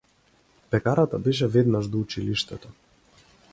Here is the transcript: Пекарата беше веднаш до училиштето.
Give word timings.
Пекарата 0.75 1.19
беше 1.27 1.47
веднаш 1.57 1.89
до 1.89 1.99
училиштето. 2.07 2.73